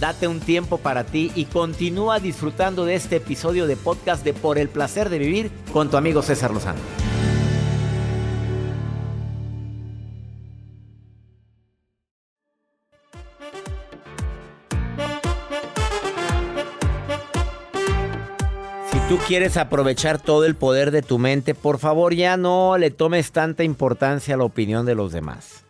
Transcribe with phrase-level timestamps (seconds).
[0.00, 4.56] Date un tiempo para ti y continúa disfrutando de este episodio de podcast de Por
[4.56, 6.80] el placer de vivir con tu amigo César Lozano.
[18.90, 22.90] Si tú quieres aprovechar todo el poder de tu mente, por favor ya no le
[22.90, 25.66] tomes tanta importancia a la opinión de los demás.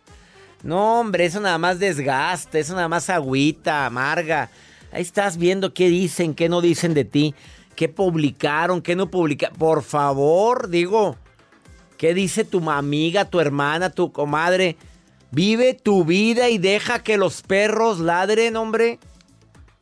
[0.63, 4.49] No, hombre, eso nada más desgaste, eso nada más agüita, amarga.
[4.91, 7.33] Ahí estás viendo qué dicen, qué no dicen de ti,
[7.75, 9.57] qué publicaron, qué no publicaron.
[9.57, 11.17] Por favor, digo,
[11.97, 14.77] ¿qué dice tu amiga, tu hermana, tu comadre?
[15.31, 18.99] Vive tu vida y deja que los perros ladren, hombre.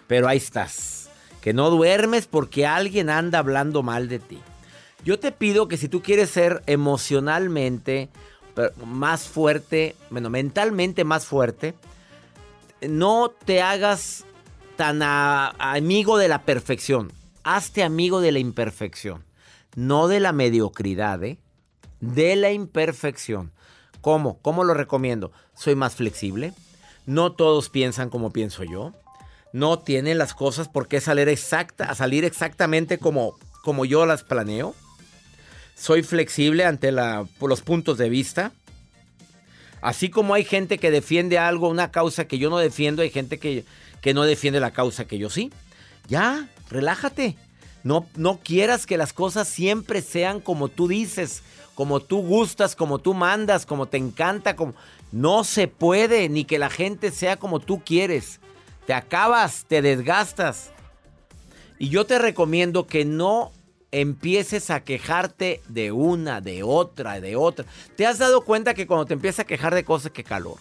[0.08, 1.10] Pero ahí estás,
[1.42, 4.40] que no duermes porque alguien anda hablando mal de ti.
[5.04, 8.10] Yo te pido que si tú quieres ser emocionalmente
[8.86, 11.76] más fuerte, bueno, mentalmente más fuerte,
[12.82, 14.26] no te hagas
[14.76, 17.12] tan amigo de la perfección.
[17.44, 19.26] Hazte amigo de la imperfección.
[19.76, 21.38] No de la mediocridad, ¿eh?
[22.00, 23.52] De la imperfección.
[24.02, 24.40] ¿Cómo?
[24.42, 25.32] ¿Cómo lo recomiendo?
[25.54, 26.54] Soy más flexible.
[27.06, 28.94] No todos piensan como pienso yo.
[29.52, 34.76] No tienen las cosas por qué salir, exacta, salir exactamente como, como yo las planeo
[35.80, 38.52] soy flexible ante los puntos de vista.
[39.82, 43.40] Así como hay gente que defiende algo, una causa que yo no defiendo, hay gente
[43.40, 43.64] que,
[44.02, 45.52] que no defiende la causa que yo sí.
[46.08, 47.38] Ya, relájate.
[47.84, 51.44] No, no quieras que las cosas siempre sean como tú dices,
[51.76, 54.58] como tú gustas, como tú mandas, como te encanta.
[54.58, 54.74] Como...
[55.14, 58.42] No se puede, ni que la gente sea como tú quieres.
[58.86, 60.72] Te acabas, te desgastas.
[61.78, 63.54] Y yo te recomiendo que no
[63.92, 67.66] empieces a quejarte de una, de otra, de otra.
[67.96, 70.58] ¿Te has dado cuenta que cuando te empiezas a quejar de cosas, que calor?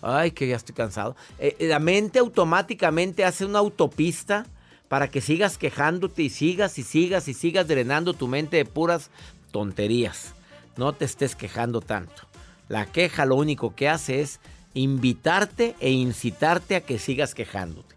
[0.00, 1.14] Ay, que ya estoy cansado.
[1.38, 4.46] Eh, eh, la mente automáticamente hace una autopista
[4.88, 9.10] para que sigas quejándote y sigas y sigas y sigas drenando tu mente de puras
[9.52, 10.34] tonterías.
[10.76, 12.24] No te estés quejando tanto.
[12.68, 14.40] La queja lo único que hace es
[14.74, 17.94] invitarte e incitarte a que sigas quejándote.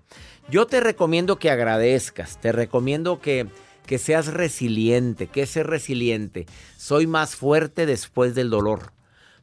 [0.50, 3.48] Yo te recomiendo que agradezcas, te recomiendo que
[3.86, 5.28] que seas resiliente.
[5.28, 6.46] ¿Qué es ser resiliente?
[6.78, 8.92] Soy más fuerte después del dolor.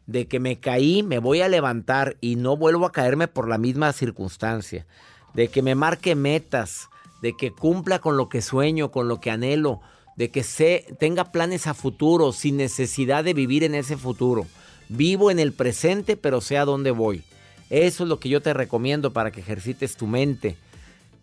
[0.06, 3.58] De que me caí, me voy a levantar y no vuelvo a caerme por la
[3.58, 4.86] misma circunstancia.
[5.34, 6.88] De que me marque metas,
[7.22, 9.80] de que cumpla con lo que sueño, con lo que anhelo,
[10.16, 14.46] de que se, tenga planes a futuro sin necesidad de vivir en ese futuro.
[14.88, 17.22] Vivo en el presente, pero sé a dónde voy.
[17.70, 20.56] Eso es lo que yo te recomiendo para que ejercites tu mente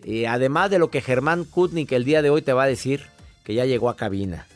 [0.04, 3.06] y además de lo que Germán Kutnik el día de hoy te va a decir,
[3.44, 4.48] que ya llegó a cabina.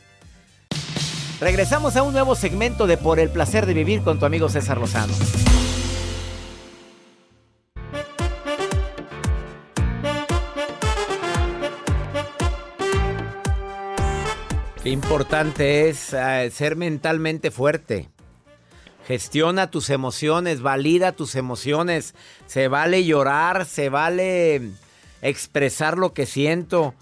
[1.40, 4.78] Regresamos a un nuevo segmento de Por el placer de vivir con tu amigo César
[4.78, 5.12] Lozano.
[14.82, 18.10] Qué importante es eh, ser mentalmente fuerte.
[19.06, 22.14] Gestiona tus emociones, valida tus emociones.
[22.46, 24.72] Se vale llorar, se vale
[25.24, 26.94] expresar lo que siento.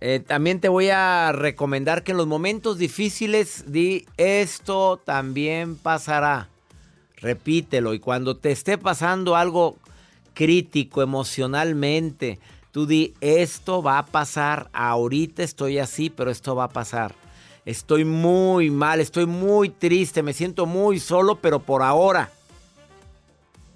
[0.00, 6.48] Eh, también te voy a recomendar que en los momentos difíciles di esto también pasará.
[7.18, 9.76] Repítelo y cuando te esté pasando algo
[10.32, 12.40] crítico emocionalmente,
[12.72, 14.70] tú di esto va a pasar.
[14.72, 17.14] Ahorita estoy así, pero esto va a pasar.
[17.66, 22.30] Estoy muy mal, estoy muy triste, me siento muy solo, pero por ahora.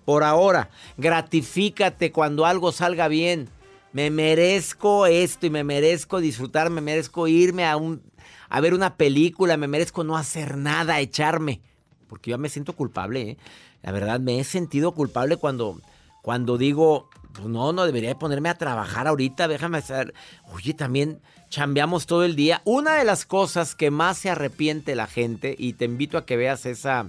[0.07, 3.51] Por ahora, gratifícate cuando algo salga bien.
[3.93, 8.03] Me merezco esto y me merezco disfrutar, me merezco irme a, un,
[8.49, 11.63] a ver una película, me merezco no hacer nada, echarme.
[12.07, 13.37] Porque yo me siento culpable, ¿eh?
[13.83, 15.81] La verdad, me he sentido culpable cuando,
[16.23, 20.15] cuando digo, pues no, no debería ponerme a trabajar ahorita, déjame hacer.
[20.53, 22.61] Oye, también chambeamos todo el día.
[22.65, 26.37] Una de las cosas que más se arrepiente la gente, y te invito a que
[26.37, 27.09] veas esa,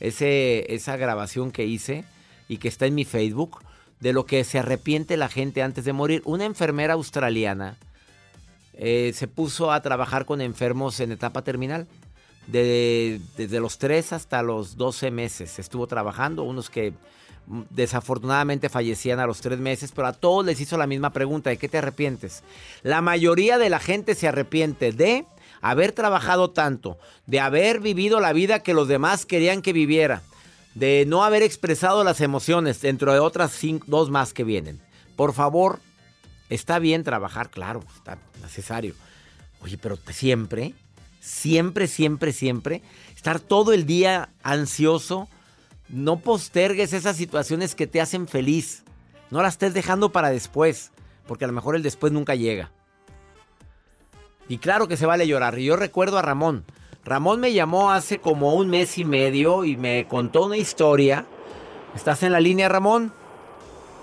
[0.00, 2.04] ese, esa grabación que hice
[2.48, 3.60] y que está en mi Facebook
[4.02, 6.22] de lo que se arrepiente la gente antes de morir.
[6.24, 7.76] Una enfermera australiana
[8.74, 11.86] eh, se puso a trabajar con enfermos en etapa terminal.
[12.48, 16.92] desde los 3 hasta los 12 meses estuvo trabajando, unos que
[17.46, 21.50] mm, desafortunadamente fallecían a los 3 meses, pero a todos les hizo la misma pregunta,
[21.50, 22.42] ¿de qué te arrepientes?
[22.82, 25.26] La mayoría de la gente se arrepiente de
[25.60, 30.22] haber trabajado tanto, de haber vivido la vida que los demás querían que viviera,
[30.74, 34.80] de no haber expresado las emociones, dentro de otras dos más que vienen.
[35.16, 35.80] Por favor,
[36.48, 38.94] está bien trabajar, claro, está necesario.
[39.60, 40.74] Oye, pero siempre,
[41.20, 42.82] siempre, siempre, siempre,
[43.14, 45.28] estar todo el día ansioso,
[45.88, 48.82] no postergues esas situaciones que te hacen feliz.
[49.30, 50.90] No la estés dejando para después,
[51.26, 52.70] porque a lo mejor el después nunca llega.
[54.48, 55.58] Y claro que se vale llorar.
[55.58, 56.64] Y yo recuerdo a Ramón.
[57.04, 61.26] Ramón me llamó hace como un mes y medio y me contó una historia.
[61.96, 63.12] ¿Estás en la línea, Ramón?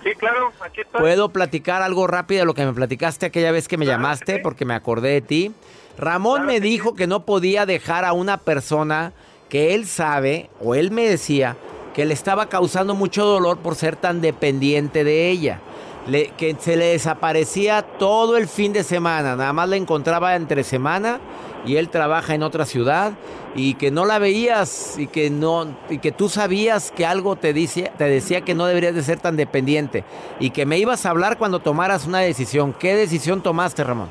[0.02, 1.00] Sí, claro, aquí estoy.
[1.00, 4.38] ¿Puedo platicar algo rápido de lo que me platicaste aquella vez que me llamaste?
[4.38, 5.52] Porque me acordé de ti.
[5.98, 9.12] Ramón me dijo que no podía dejar a una persona
[9.48, 11.56] que él sabe, o él me decía,
[11.94, 15.60] que le estaba causando mucho dolor por ser tan dependiente de ella.
[16.06, 21.20] Que se le desaparecía todo el fin de semana, nada más la encontraba entre semana
[21.64, 23.12] y él trabaja en otra ciudad
[23.54, 27.52] y que no la veías y que no y que tú sabías que algo te
[27.52, 30.04] dice, te decía que no deberías de ser tan dependiente
[30.38, 32.72] y que me ibas a hablar cuando tomaras una decisión.
[32.72, 34.08] ¿Qué decisión tomaste, Ramón?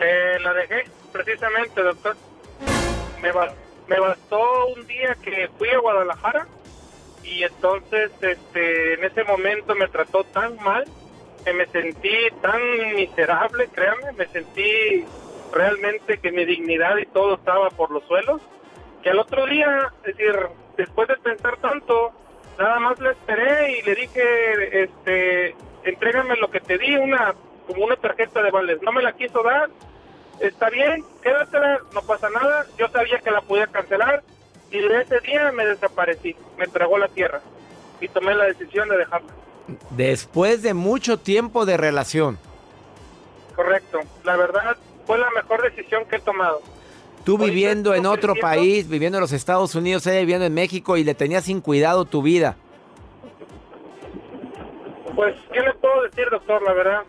[0.00, 2.16] Eh, la dejé precisamente, doctor.
[3.22, 3.30] Me,
[3.88, 4.40] me bastó
[4.76, 6.46] un día que fui a Guadalajara
[7.26, 10.84] y entonces este en ese momento me trató tan mal
[11.44, 12.60] que me sentí tan
[12.94, 15.04] miserable, créame, me sentí
[15.52, 18.40] realmente que mi dignidad y todo estaba por los suelos,
[19.02, 20.34] que al otro día, es decir,
[20.76, 22.12] después de pensar tanto,
[22.58, 27.34] nada más le esperé y le dije, este, entrégame lo que te di, una,
[27.68, 29.70] como una tarjeta de vales, no me la quiso dar,
[30.40, 34.24] está bien, quédatela, no pasa nada, yo sabía que la podía cancelar
[34.70, 37.40] y de ese día me desaparecí, me tragó la tierra
[38.00, 39.28] y tomé la decisión de dejarla.
[39.90, 42.38] Después de mucho tiempo de relación.
[43.54, 44.76] Correcto, la verdad
[45.06, 46.60] fue la mejor decisión que he tomado.
[47.24, 51.02] Tú viviendo en otro país, viviendo en los Estados Unidos, ella viviendo en México y
[51.02, 52.56] le tenías sin cuidado tu vida.
[55.16, 56.62] Pues, ¿qué le puedo decir, doctor?
[56.62, 57.02] La verdad,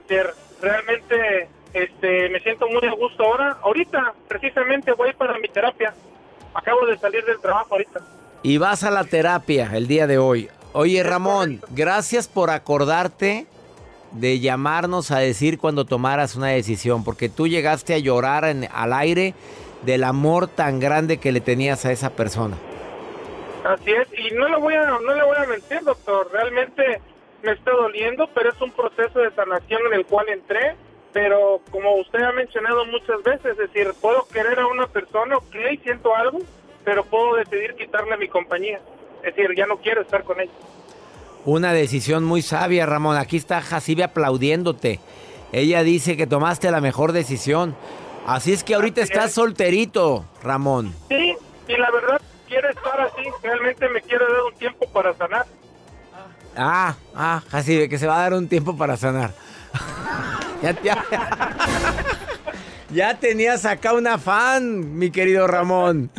[0.62, 3.58] realmente este, me siento muy a gusto ahora.
[3.62, 5.94] Ahorita, precisamente, voy para mi terapia.
[6.58, 8.02] Acabo de salir del trabajo ahorita.
[8.42, 10.50] Y vas a la terapia el día de hoy.
[10.74, 13.46] Oye, Ramón, gracias por acordarte
[14.12, 18.94] de llamarnos a decir cuando tomaras una decisión, porque tú llegaste a llorar en, al
[18.94, 19.36] aire
[19.84, 22.58] del amor tan grande que le tenías a esa persona.
[23.64, 27.02] Así es, y no le voy a, no le voy a mentir, doctor, realmente
[27.44, 30.76] me está doliendo, pero es un proceso de sanación en el cual entré,
[31.14, 35.56] pero como usted ha mencionado muchas veces, es decir, puedo querer a una persona, ok,
[35.84, 36.40] siento algo,
[36.84, 38.80] pero puedo decidir quitarle mi compañía,
[39.24, 40.52] es decir, ya no quiero estar con ella.
[41.46, 43.16] Una decisión muy sabia, Ramón.
[43.16, 45.00] Aquí está Jacibe aplaudiéndote.
[45.54, 47.76] Ella dice que tomaste la mejor decisión.
[48.26, 50.94] Así es que ahorita estás solterito, Ramón.
[51.08, 51.36] Sí,
[51.70, 53.24] y la verdad quiero estar así.
[53.42, 55.46] Realmente me quiero dar un tiempo para sanar.
[56.58, 59.34] Ah, ah, Jacibe, que se va a dar un tiempo para sanar.
[60.62, 61.06] Ya, ya,
[62.90, 66.10] ya tenías acá una fan, mi querido Ramón.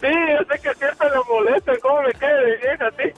[0.00, 3.12] Sí, yo sé que siempre lo molesta, cómo me cae de vieja, sí.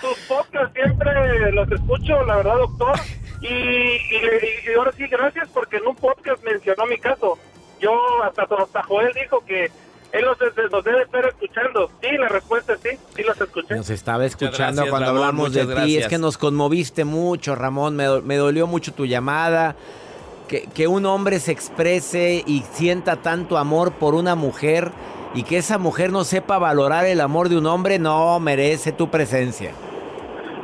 [0.00, 2.98] Sus podcasts siempre los escucho, la verdad, doctor.
[3.42, 7.38] Y, y, ahora sí, gracias porque en un podcast mencionó mi caso.
[7.78, 7.92] Yo,
[8.24, 9.70] hasta, hasta Joel dijo que
[10.12, 11.90] él nos, debe estar escuchando.
[12.00, 13.74] Sí, la respuesta es sí, sí los escuché.
[13.74, 15.98] Nos estaba escuchando cuando hablamos de ti.
[15.98, 17.96] Es que nos conmoviste mucho, Ramón.
[17.96, 19.76] Me, me dolió mucho tu llamada
[20.46, 24.92] que, un hombre se exprese y sienta tanto amor por una mujer
[25.34, 29.10] y que esa mujer no sepa valorar el amor de un hombre, no merece tu
[29.10, 29.72] presencia.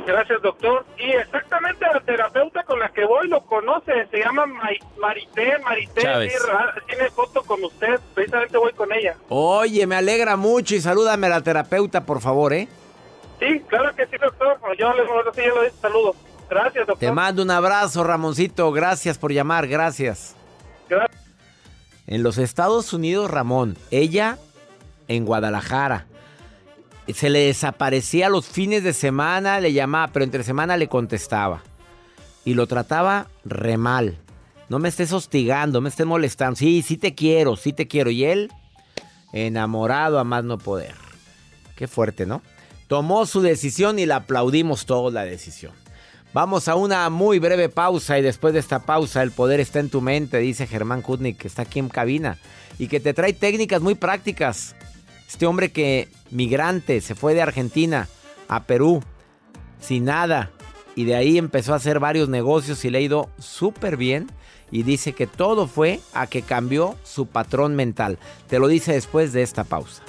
[0.06, 0.84] Gracias, doctor.
[0.98, 6.02] Y exactamente la terapeuta con la que voy lo conoce, se llama Marité, Marité,
[6.86, 9.16] tiene foto con usted, precisamente voy con ella.
[9.28, 12.68] Oye, me alegra mucho y salúdame a la terapeuta, por favor, ¿eh?
[13.38, 14.58] Sí, claro que sí, doctor.
[14.78, 16.14] Yo le, yo le saludo.
[16.48, 16.98] Gracias, doctor.
[16.98, 18.70] Te mando un abrazo, Ramoncito.
[18.72, 20.36] Gracias por llamar, gracias.
[20.88, 21.20] Gracias.
[22.06, 24.38] En los Estados Unidos, Ramón, ella
[25.08, 26.06] en Guadalajara.
[27.08, 31.62] Se le desaparecía los fines de semana, le llamaba, pero entre semana le contestaba.
[32.44, 34.18] Y lo trataba re mal.
[34.68, 36.56] No me estés hostigando, me estés molestando.
[36.56, 38.10] Sí, sí te quiero, sí te quiero.
[38.10, 38.50] Y él,
[39.32, 40.94] enamorado a más no poder.
[41.76, 42.42] Qué fuerte, ¿no?
[42.86, 45.72] Tomó su decisión y la aplaudimos todos la decisión.
[46.34, 49.90] Vamos a una muy breve pausa y después de esta pausa el poder está en
[49.90, 52.38] tu mente, dice Germán Kutnik, que está aquí en cabina
[52.78, 54.74] y que te trae técnicas muy prácticas.
[55.32, 58.06] Este hombre que migrante se fue de Argentina
[58.48, 59.02] a Perú
[59.80, 60.50] sin nada
[60.94, 64.30] y de ahí empezó a hacer varios negocios y le ha ido súper bien
[64.70, 68.18] y dice que todo fue a que cambió su patrón mental.
[68.46, 70.02] Te lo dice después de esta pausa.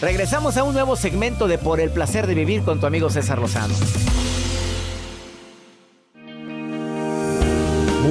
[0.00, 3.40] Regresamos a un nuevo segmento de Por el placer de vivir con tu amigo César
[3.40, 3.74] Lozano.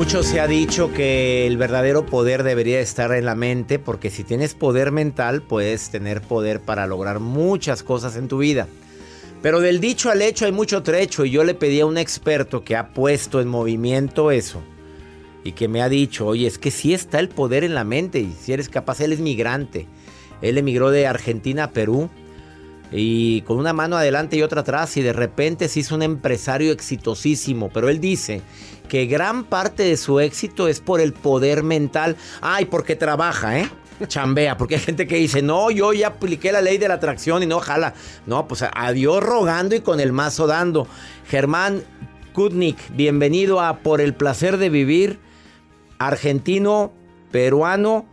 [0.01, 4.23] Mucho se ha dicho que el verdadero poder debería estar en la mente, porque si
[4.23, 8.67] tienes poder mental, puedes tener poder para lograr muchas cosas en tu vida.
[9.43, 12.63] Pero del dicho al hecho hay mucho trecho y yo le pedí a un experto
[12.63, 14.63] que ha puesto en movimiento eso
[15.43, 18.21] y que me ha dicho, oye, es que sí está el poder en la mente
[18.21, 19.85] y si eres capaz, él es migrante.
[20.41, 22.09] Él emigró de Argentina a Perú
[22.91, 26.71] y con una mano adelante y otra atrás y de repente se hizo un empresario
[26.71, 27.69] exitosísimo.
[27.69, 28.41] Pero él dice
[28.89, 32.17] que gran parte de su éxito es por el poder mental.
[32.41, 33.69] Ay, porque trabaja, ¿eh?
[34.07, 37.43] Chambea, porque hay gente que dice, no, yo ya apliqué la ley de la atracción
[37.43, 37.93] y no jala.
[38.25, 40.87] No, pues adiós rogando y con el mazo dando.
[41.27, 41.83] Germán
[42.33, 45.19] Kutnik, bienvenido a Por el placer de vivir,
[45.99, 46.91] argentino,
[47.31, 48.05] peruano,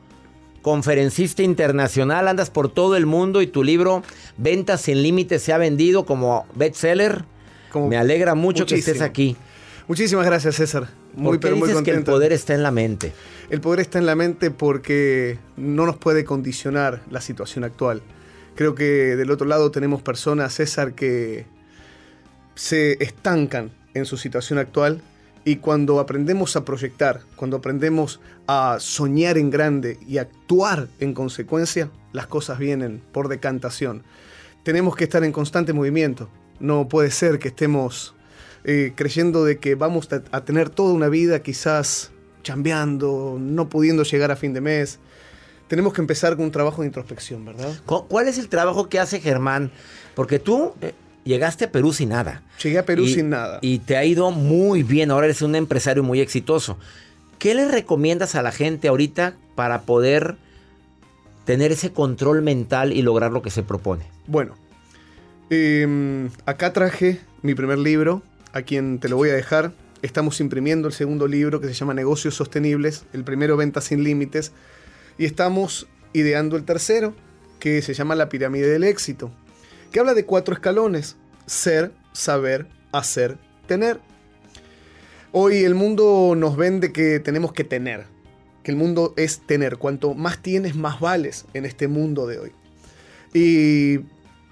[0.63, 4.03] conferencista internacional, andas por todo el mundo y tu libro
[4.37, 7.25] Ventas sin Límites se ha vendido como bestseller.
[7.75, 9.37] Me alegra mucho que estés aquí.
[9.87, 10.89] Muchísimas gracias, César.
[11.15, 11.85] Muy, pero muy contento.
[11.85, 13.13] que el poder está en la mente?
[13.51, 18.03] El poder está en la mente porque no nos puede condicionar la situación actual.
[18.55, 21.47] Creo que del otro lado tenemos personas, César, que
[22.55, 25.01] se estancan en su situación actual
[25.45, 31.91] y cuando aprendemos a proyectar, cuando aprendemos a soñar en grande y actuar en consecuencia,
[32.13, 34.03] las cosas vienen por decantación.
[34.63, 36.29] Tenemos que estar en constante movimiento.
[36.61, 38.15] No puede ser que estemos
[38.65, 42.11] eh, creyendo de que vamos a, tener toda una vida quizás
[42.43, 44.99] chambeando, no pudiendo llegar a fin de mes.
[45.69, 47.73] Tenemos que empezar con un trabajo de introspección, ¿verdad?
[47.87, 49.71] ¿Cuál es el trabajo que hace Germán?
[50.15, 50.95] Porque tú eh,
[51.29, 52.43] llegaste a Perú sin nada.
[52.63, 53.59] Llegué a Perú sin nada.
[53.61, 56.79] Y te ha ido muy bien, ahora eres un empresario muy exitoso.
[57.39, 60.37] ¿Qué le recomiendas a la gente ahorita para poder
[61.45, 64.05] tener ese control mental y lograr lo que se propone?
[64.27, 64.57] Bueno,
[65.51, 69.73] em, acá traje mi primer libro, a quien te lo voy a dejar.
[70.03, 74.53] Estamos imprimiendo el segundo libro que se llama Negocios Sostenibles, el primero Ventas sin Límites,
[75.19, 77.15] y estamos ideando el tercero,
[77.61, 79.31] que se llama La Pirámide del Éxito,
[79.91, 81.17] que habla de cuatro escalones,
[81.47, 84.01] ser, saber, hacer, tener.
[85.33, 88.07] Hoy el mundo nos vende que tenemos que tener,
[88.63, 89.77] que el mundo es tener.
[89.77, 92.53] Cuanto más tienes, más vales en este mundo de hoy.
[93.35, 94.01] Y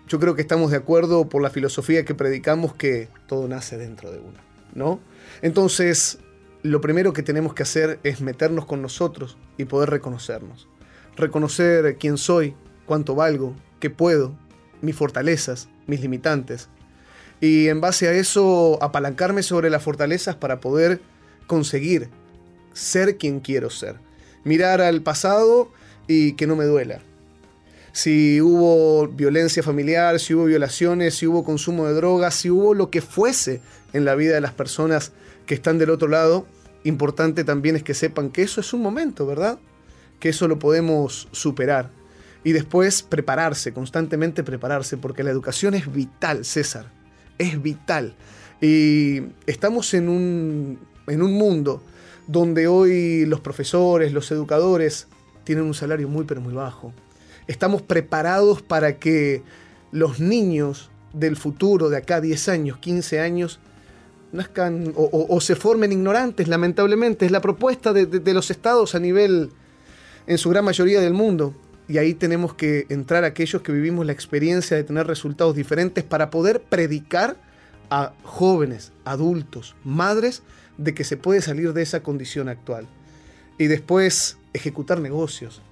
[0.08, 4.12] yo creo que estamos de acuerdo por la filosofía que predicamos que todo nace dentro
[4.12, 4.38] de uno,
[4.74, 5.00] ¿no?
[5.42, 6.18] Entonces,
[6.62, 10.68] lo primero que tenemos que hacer es meternos con nosotros y poder reconocernos.
[11.16, 14.36] Reconocer quién soy, cuánto valgo, qué puedo,
[14.82, 16.68] mis fortalezas, mis limitantes.
[17.40, 21.00] Y en base a eso, apalancarme sobre las fortalezas para poder
[21.46, 22.08] conseguir
[22.72, 23.96] ser quien quiero ser.
[24.44, 25.70] Mirar al pasado
[26.06, 27.00] y que no me duela
[27.96, 32.90] si hubo violencia familiar, si hubo violaciones, si hubo consumo de drogas, si hubo lo
[32.90, 33.62] que fuese
[33.94, 35.12] en la vida de las personas
[35.46, 36.46] que están del otro lado,
[36.84, 39.58] importante también es que sepan que eso es un momento, ¿verdad?
[40.20, 41.88] Que eso lo podemos superar.
[42.46, 46.86] Y después prepararse, constantemente prepararse, porque la educación es vital, César,
[47.38, 48.14] es vital.
[48.60, 51.82] Y estamos en un, en un mundo
[52.26, 55.08] donde hoy los profesores, los educadores,
[55.44, 56.92] tienen un salario muy pero muy bajo
[57.46, 59.42] estamos preparados para que
[59.92, 63.60] los niños del futuro, de acá 10 años, 15 años,
[64.32, 67.24] nazcan o, se formen ignorantes, lamentablemente.
[67.24, 69.50] Es la propuesta de, de, los estados a nivel,
[70.26, 71.54] en su gran mayoría del mundo.
[71.88, 76.30] Y ahí tenemos que entrar aquellos que vivimos la experiencia de tener resultados diferentes para
[76.30, 77.36] poder predicar
[77.90, 80.42] a jóvenes, adultos, madres,
[80.78, 82.86] de que se puede salir de esa condición actual.
[83.58, 85.62] Y después ejecutar negocios,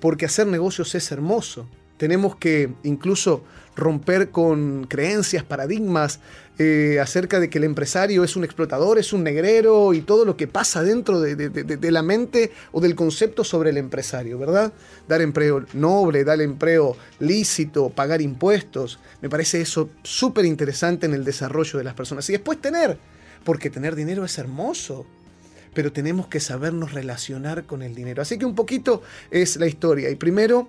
[0.00, 1.68] porque hacer negocios es hermoso.
[2.00, 3.44] Tenemos que incluso
[3.76, 6.18] romper con creencias, paradigmas
[6.58, 10.34] eh, acerca de que el empresario es un explotador, es un negrero y todo lo
[10.34, 14.72] que pasa dentro de, la mente o del concepto sobre el empresario, ¿verdad?
[15.08, 18.98] Dar empleo noble, dar empleo lícito, pagar impuestos.
[19.20, 22.26] Me parece eso súper interesante en el desarrollo de las personas.
[22.30, 22.96] Y después tener,
[23.44, 25.04] porque tener dinero es hermoso
[25.74, 28.22] pero tenemos que sabernos relacionar con el dinero.
[28.22, 30.10] Así que un poquito es la historia.
[30.10, 30.68] Y primero,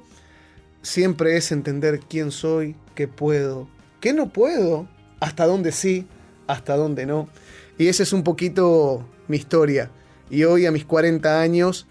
[0.82, 3.68] siempre es entender quién soy, qué puedo,
[4.00, 4.88] qué no puedo,
[5.20, 6.08] hasta dónde sí,
[6.48, 7.30] hasta dónde no.
[7.78, 9.92] Y esa es un poquito mi historia.
[10.30, 11.88] Y hoy a mis 40 años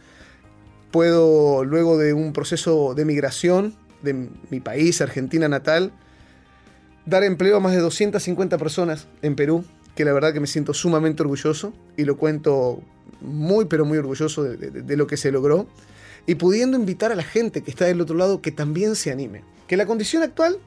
[0.91, 5.93] puedo, luego de un proceso de migración de mi país, Argentina natal,
[7.07, 10.73] dar empleo a más de 250 personas en Perú, que la verdad que me siento
[10.75, 12.83] sumamente orgulloso y lo cuento
[13.21, 15.67] muy pero muy orgulloso de, lo que se logró
[16.31, 19.43] y pudiendo invitar a la gente que está del otro lado que también se anime.
[19.67, 20.61] Que la condición actual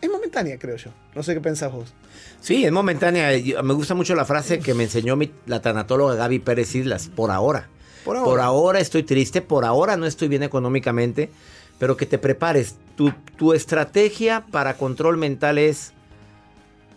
[0.00, 0.90] es momentánea, creo yo.
[1.14, 1.94] No sé qué pensás vos.
[2.40, 3.30] Sí, es momentánea.
[3.62, 7.68] Me gusta mucho la frase que me enseñó la tanatóloga Gaby Pérez Islas, por ahora.
[8.04, 8.28] Por ahora.
[8.28, 11.30] Por ahora estoy triste, por ahora no estoy bien económicamente,
[11.78, 12.74] pero que te prepares.
[12.96, 15.92] Tu, tu estrategia para control mental es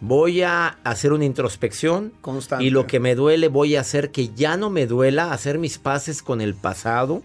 [0.01, 2.65] voy a hacer una introspección Constante.
[2.65, 5.77] y lo que me duele voy a hacer que ya no me duela, hacer mis
[5.77, 7.23] paces con el pasado,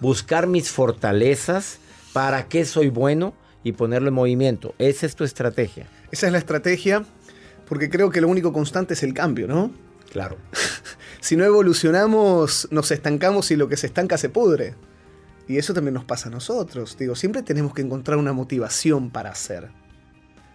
[0.00, 1.78] buscar mis fortalezas,
[2.12, 4.74] para qué soy bueno y ponerlo en movimiento.
[4.78, 5.86] Esa es tu estrategia.
[6.10, 7.04] Esa es la estrategia
[7.68, 9.70] porque creo que lo único constante es el cambio, ¿no?
[10.10, 10.36] Claro.
[11.20, 14.74] si no evolucionamos, nos estancamos y lo que se estanca se pudre.
[15.46, 16.96] Y eso también nos pasa a nosotros.
[16.98, 19.70] Digo, siempre tenemos que encontrar una motivación para hacer.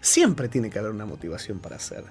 [0.06, 2.04] Siempre tiene que haber una motivación para hacer.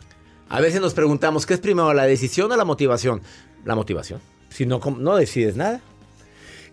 [0.49, 3.23] A veces nos preguntamos, ¿qué es primero, la decisión o la motivación?
[3.65, 4.21] La motivación.
[4.51, 5.81] Si no, no decides nada.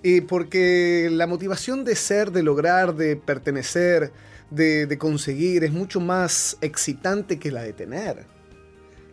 [0.01, 4.11] Y porque la motivación de ser, de lograr, de pertenecer,
[4.49, 8.25] de, de, conseguir, es mucho más excitante que la de tener.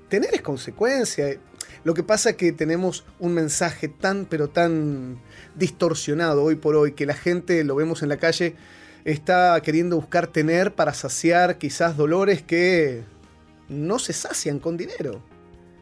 [0.08, 1.38] Tener es consecuencia.
[1.84, 5.20] Lo que pasa es que tenemos un mensaje tan, pero tan
[5.56, 8.56] distorsionado hoy por hoy, que la gente, lo vemos en la calle,
[9.12, 13.04] está queriendo buscar tener para saciar quizás dolores que
[13.68, 15.22] no se sacian con dinero.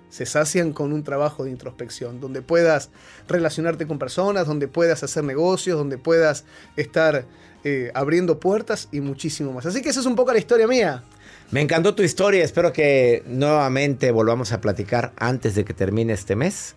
[0.08, 2.90] Se sacian con un trabajo de introspección, donde puedas
[3.28, 6.44] relacionarte con personas, donde puedas hacer negocios, donde puedas
[6.76, 7.26] estar
[7.64, 9.66] eh, abriendo puertas y muchísimo más.
[9.66, 11.02] Así que esa es un poco la historia mía.
[11.50, 16.36] Me encantó tu historia, espero que nuevamente volvamos a platicar antes de que termine este
[16.36, 16.76] mes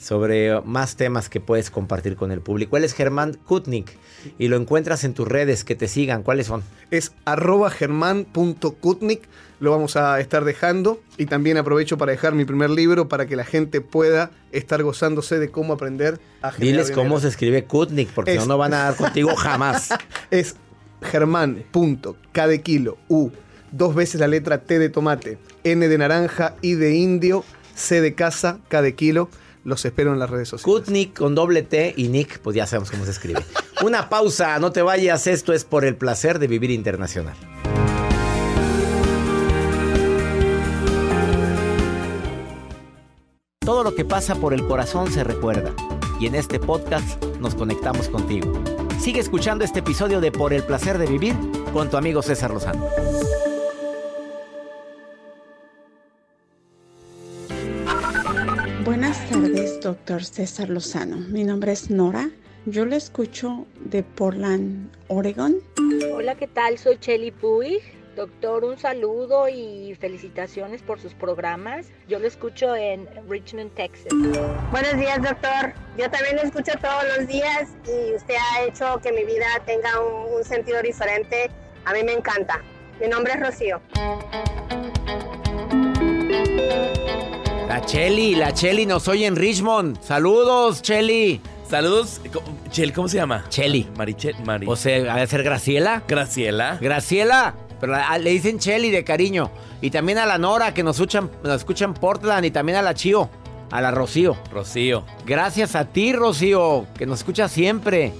[0.00, 2.76] sobre más temas que puedes compartir con el público.
[2.76, 3.98] Él es Germán Kutnik
[4.38, 6.22] y lo encuentras en tus redes, que te sigan.
[6.22, 6.62] ¿Cuáles son?
[6.90, 9.22] Es arroba germán.kutnik,
[9.60, 13.36] lo vamos a estar dejando y también aprovecho para dejar mi primer libro para que
[13.36, 18.08] la gente pueda estar gozándose de cómo aprender a generar Diles cómo se escribe Kutnik,
[18.08, 19.90] porque no, no van a dar contigo jamás.
[20.30, 20.56] es
[21.02, 23.30] germán.k de kilo, U,
[23.70, 28.14] dos veces la letra T de tomate, N de naranja, I de indio, C de
[28.14, 29.28] casa, K de kilo
[29.64, 30.84] los espero en las redes sociales.
[30.84, 33.44] Kutnik con doble T y Nick, pues ya sabemos cómo se escribe.
[33.82, 37.36] Una pausa, no te vayas, esto es por el placer de vivir internacional.
[43.60, 45.72] Todo lo que pasa por el corazón se recuerda
[46.18, 48.52] y en este podcast nos conectamos contigo.
[49.00, 51.34] Sigue escuchando este episodio de Por el placer de vivir
[51.72, 52.86] con tu amigo César Lozano.
[59.80, 61.16] Doctor César Lozano.
[61.16, 62.30] Mi nombre es Nora.
[62.66, 65.56] Yo le escucho de Portland, Oregon.
[66.12, 66.78] Hola, ¿qué tal?
[66.78, 67.80] Soy Chelly Puig.
[68.16, 71.86] Doctor, un saludo y felicitaciones por sus programas.
[72.08, 74.12] Yo lo escucho en Richmond, Texas.
[74.70, 75.72] Buenos días, doctor.
[75.96, 80.00] Yo también lo escucho todos los días y usted ha hecho que mi vida tenga
[80.00, 81.50] un, un sentido diferente.
[81.86, 82.60] A mí me encanta.
[83.00, 83.80] Mi nombre es Rocío.
[87.80, 90.02] La Cheli, la Cheli nos oye en Richmond.
[90.02, 91.40] Saludos, Cheli.
[91.66, 92.20] Saludos.
[92.70, 93.46] Cheli, ¿cómo se llama?
[93.48, 93.88] Cheli.
[93.96, 94.66] Marichel, Mari.
[94.68, 96.02] O sea, ¿ha de ser Graciela?
[96.06, 96.76] Graciela.
[96.78, 97.54] Graciela.
[97.80, 99.50] Pero le dicen Cheli de cariño.
[99.80, 102.44] Y también a la Nora, que nos escuchan, nos escuchan Portland.
[102.44, 103.30] Y también a la Chío.
[103.70, 104.36] A la Rocío.
[104.52, 105.04] Rocío.
[105.24, 108.12] Gracias a ti, Rocío, que nos escucha siempre.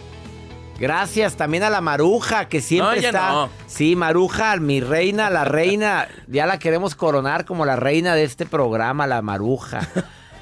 [0.81, 3.49] Gracias también a la Maruja, que siempre está.
[3.66, 6.09] Sí, Maruja, mi reina, la reina.
[6.27, 9.87] Ya la queremos coronar como la reina de este programa, la Maruja.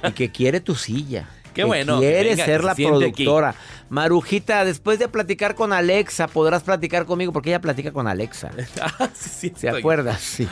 [0.08, 1.28] y que quiere tu silla.
[1.58, 1.98] Qué bueno.
[1.98, 3.52] Quiere ser la productora.
[3.88, 8.50] Marujita, después de platicar con Alexa, podrás platicar conmigo porque ella platica con Alexa.
[8.80, 10.20] Ah, sí, ¿Se acuerdas?
[10.20, 10.48] Sí.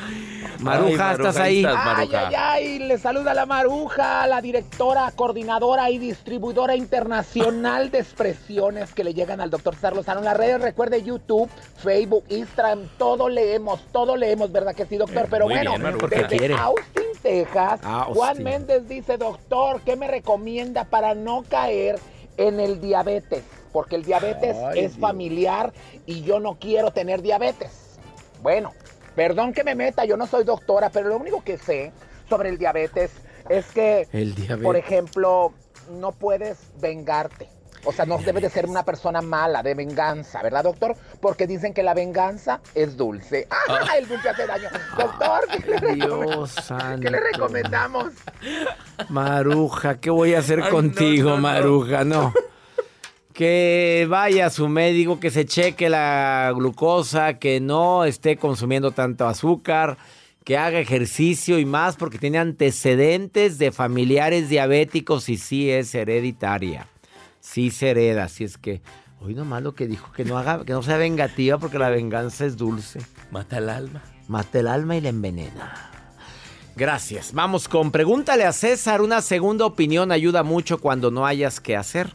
[0.61, 1.65] Maruja, ¿estás ahí?
[1.65, 8.93] Ay, ay, ay, le saluda la Maruja, la directora, coordinadora y distribuidora internacional de expresiones
[8.95, 10.61] que le llegan al doctor Sarlozano en las redes.
[10.61, 11.49] Recuerde YouTube,
[11.83, 15.29] Facebook, Instagram, todo leemos, todo leemos, ¿verdad que sí, doctor?
[15.31, 15.75] Pero bueno,
[16.09, 21.99] desde Austin, Texas, Juan Méndez dice, doctor, ¿qué me recomienda para no caer
[22.37, 25.73] en el diabetes, porque el diabetes es familiar
[26.05, 27.99] y yo no quiero tener diabetes.
[28.43, 28.73] Bueno,
[29.15, 31.93] perdón que me meta, yo no soy doctora, pero lo único que sé
[32.29, 33.11] sobre el diabetes
[33.49, 34.09] es que,
[34.63, 35.53] por ejemplo,
[35.91, 37.49] no puedes vengarte.
[37.87, 40.97] O sea, no debes de ser una persona mala, de venganza, ¿verdad, doctor?
[41.21, 43.47] Porque dicen que la venganza es dulce.
[43.69, 43.97] ¡Ah!
[43.97, 44.69] El dulce hace daño.
[44.99, 48.13] Doctor, ¿qué le, ¿Qué le recomendamos?
[49.09, 52.05] Maruja, ¿qué voy a hacer contigo, Maruja?
[52.05, 52.35] No.
[53.33, 59.29] Que vaya a su médico, que se cheque la glucosa, que no esté consumiendo tanto
[59.29, 59.97] azúcar,
[60.43, 66.89] que haga ejercicio y más porque tiene antecedentes de familiares diabéticos y sí es hereditaria
[67.47, 68.25] sí se hereda.
[68.25, 68.83] Así es que,
[69.21, 72.45] hoy nomás lo que dijo, que no haga, que no sea vengativa porque la venganza
[72.45, 73.01] es dulce.
[73.31, 74.03] Mata el alma.
[74.29, 75.91] Mata el alma y la envenena.
[76.75, 77.33] Gracias.
[77.33, 79.01] Vamos con pregúntale a César.
[79.01, 82.11] Una segunda opinión ayuda mucho cuando no hayas que hacer.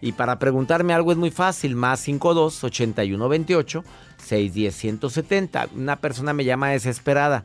[0.00, 1.74] Y para preguntarme algo es muy fácil.
[1.74, 3.84] Más 52 81 28
[4.18, 5.68] 610 170.
[5.74, 7.44] Una persona me llama desesperada.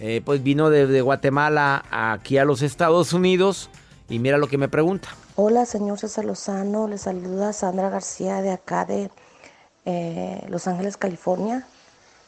[0.00, 3.70] Eh, pues vino de, Guatemala aquí a los Estados Unidos.
[4.08, 5.08] Y mira lo que me pregunta.
[5.34, 6.88] Hola, señor César Lozano.
[6.88, 9.10] Le saluda Sandra García de acá de
[9.86, 11.66] eh, Los Ángeles, California.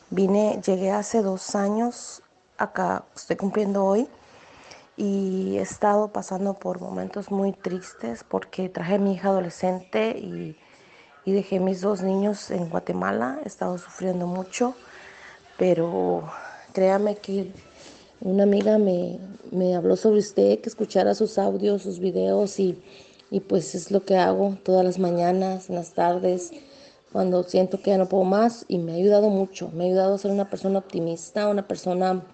[0.09, 2.23] Vine, llegué hace dos años
[2.57, 4.09] acá, estoy cumpliendo hoy
[4.97, 10.57] y he estado pasando por momentos muy tristes porque traje a mi hija adolescente y,
[11.27, 13.39] y dejé mis dos niños en Guatemala.
[13.45, 14.75] He estado sufriendo mucho,
[15.59, 16.25] pero
[16.73, 17.53] créame que
[18.25, 19.21] una amiga me,
[19.53, 22.83] me, habló sobre usted, que escuchara sus audios, sus videos y,
[23.31, 26.51] y pues es lo que hago todas las mañanas, en las tardes
[27.15, 30.17] cuando siento que ya no puedo más y me ha ayudado mucho, me ha ayudado
[30.17, 32.25] a ser una persona optimista, una persona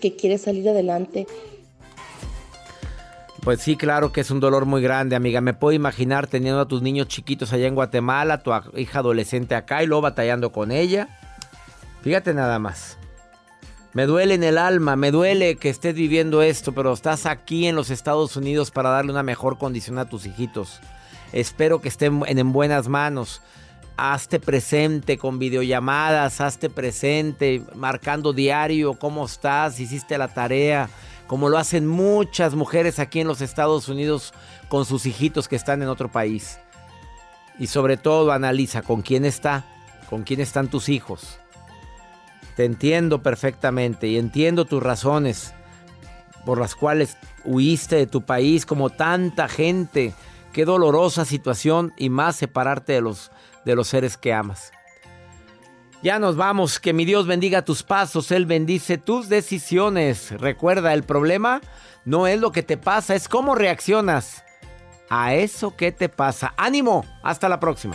[0.00, 1.28] que quiere salir adelante.
[3.44, 5.40] Pues sí, claro que es un dolor muy grande, amiga.
[5.40, 9.84] Me puedo imaginar teniendo a tus niños chiquitos allá en Guatemala, tu hija adolescente acá
[9.84, 11.16] y luego batallando con ella.
[12.02, 12.98] Fíjate nada más.
[13.98, 17.74] Me duele en el alma, me duele que estés viviendo esto, pero estás aquí en
[17.74, 20.78] los Estados Unidos para darle una mejor condición a tus hijitos.
[21.32, 23.42] Espero que estén en buenas manos
[23.96, 30.88] hazte presente con videollamadas, hazte presente, marcando diario cómo estás, hiciste la tarea,
[31.26, 34.32] como lo hacen muchas mujeres aquí en los Estados Unidos
[34.68, 36.60] con sus hijitos que están en otro país.
[37.58, 39.64] Y sobre todo analiza con quién está,
[40.08, 41.40] con quién están tus hijos.
[42.58, 45.54] Te entiendo perfectamente y entiendo tus razones
[46.44, 50.12] por las cuales huiste de tu país como tanta gente.
[50.52, 53.30] Qué dolorosa situación y más separarte de los
[53.64, 54.72] de los seres que amas.
[56.02, 60.32] Ya nos vamos, que mi Dios bendiga tus pasos, Él bendice tus decisiones.
[60.32, 61.60] Recuerda, el problema
[62.04, 64.42] no es lo que te pasa, es cómo reaccionas
[65.08, 66.54] a eso que te pasa.
[66.56, 67.94] Ánimo, hasta la próxima.